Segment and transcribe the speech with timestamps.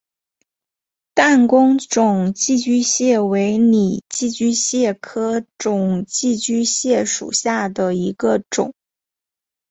[1.13, 8.73] 弹弓肿寄居蟹为拟寄居蟹科肿寄居蟹属下的一个种。